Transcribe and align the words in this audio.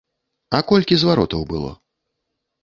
А 0.59 0.61
колькі 0.71 0.97
зваротаў 1.01 1.45
было? 1.53 1.71